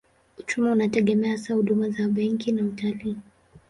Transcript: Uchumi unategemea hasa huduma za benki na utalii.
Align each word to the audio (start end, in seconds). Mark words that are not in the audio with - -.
Uchumi 0.39 0.69
unategemea 0.71 1.31
hasa 1.33 1.53
huduma 1.53 1.89
za 1.89 2.07
benki 2.07 2.51
na 2.51 2.63
utalii. 2.63 3.17